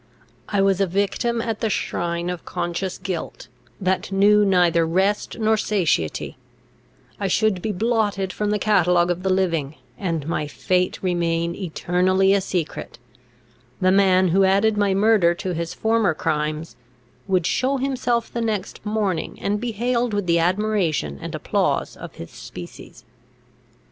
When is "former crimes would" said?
15.75-17.45